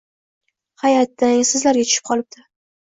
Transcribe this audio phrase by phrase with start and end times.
[0.83, 2.49] Hay, attang, sizlarga tushib qolibdi.